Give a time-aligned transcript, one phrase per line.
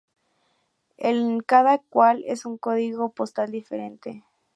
[0.97, 4.23] En cada cual, es un código postal diferente.